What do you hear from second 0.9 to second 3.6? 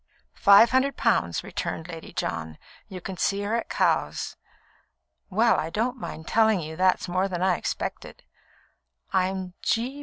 pounds," returned Lady John. "You can see her